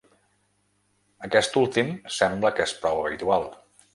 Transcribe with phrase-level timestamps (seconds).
[1.27, 3.49] Aquest últim sembla que és prou habitual.